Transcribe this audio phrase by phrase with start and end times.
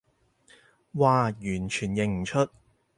[0.03, 0.03] 嘩，
[0.99, 2.49] 完全認唔出